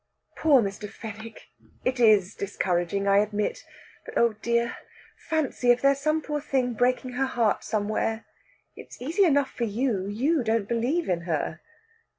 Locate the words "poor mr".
0.35-0.89